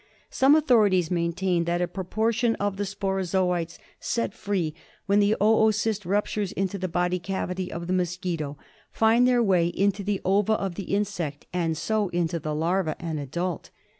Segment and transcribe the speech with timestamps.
[0.31, 4.73] Some authorities maintain that a proportion of the sporozoites, set free
[5.05, 8.57] when the oocyst ruptures into the body cavity of the mosquito,
[8.91, 13.19] find their way into the ova of the insect and so into the larva and
[13.19, 13.69] adult.